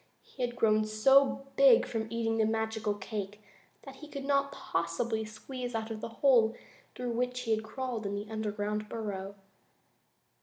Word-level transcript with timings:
He 0.23 0.41
had 0.41 0.55
grown 0.55 0.83
so 0.85 1.45
big 1.55 1.85
from 1.85 2.07
eating 2.11 2.37
the 2.39 2.45
magical 2.47 2.95
cake 2.95 3.39
that 3.83 3.97
he 3.97 4.07
could 4.07 4.25
not 4.25 4.51
possibly 4.51 5.23
squeeze 5.25 5.75
out 5.75 5.91
of 5.91 6.01
the 6.01 6.09
hole 6.25 6.55
through 6.95 7.11
which 7.11 7.41
he 7.41 7.51
had 7.51 7.63
crawled 7.63 8.07
into 8.07 8.25
the 8.25 8.31
underground 8.31 8.89
burrow. 8.89 9.35